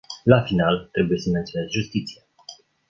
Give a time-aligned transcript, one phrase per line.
[0.25, 2.23] La final, trebuie să menționez justiția.